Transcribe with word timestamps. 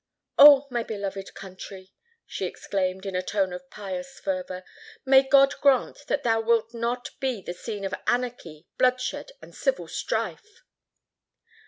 Oh! 0.39 0.65
my 0.71 0.81
beloved 0.81 1.35
country," 1.35 1.93
she 2.25 2.45
exclaimed, 2.47 3.05
in 3.05 3.15
a 3.15 3.21
tone 3.21 3.53
of 3.53 3.69
pious 3.69 4.19
fervour, 4.19 4.63
"may 5.05 5.21
God 5.21 5.53
grant 5.61 6.07
that 6.07 6.23
thou 6.23 6.41
wilt 6.41 6.73
not 6.73 7.11
be 7.19 7.39
the 7.39 7.53
scene 7.53 7.85
of 7.85 7.93
anarchy, 8.07 8.65
bloodshed, 8.79 9.31
and 9.43 9.53
civil 9.53 9.87
strife!" 9.87 10.63